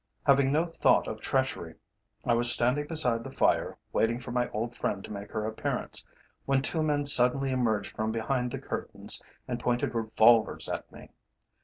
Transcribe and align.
Having 0.25 0.51
no 0.51 0.65
thought 0.65 1.07
of 1.07 1.21
treachery, 1.21 1.75
I 2.25 2.33
was 2.33 2.51
standing 2.51 2.87
beside 2.87 3.23
the 3.23 3.29
fire, 3.29 3.77
waiting 3.93 4.19
for 4.19 4.31
my 4.31 4.49
old 4.49 4.75
friend 4.75 5.03
to 5.03 5.11
make 5.13 5.29
her 5.29 5.45
appearance, 5.45 6.03
when 6.47 6.63
two 6.63 6.81
men 6.81 7.05
suddenly 7.05 7.51
emerged 7.51 7.95
from 7.95 8.11
behind 8.11 8.49
the 8.49 8.57
curtains, 8.57 9.21
and 9.47 9.59
pointed 9.59 9.93
revolvers 9.93 10.67
at 10.67 10.91
me. 10.91 11.11